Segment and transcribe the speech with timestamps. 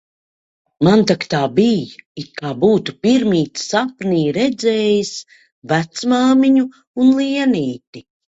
[0.85, 1.83] Man tak tā bij,
[2.21, 5.13] it kā būtu pirmīt sapnī redzējis
[5.75, 6.67] vecmāmiņu
[7.05, 8.05] un Lienīti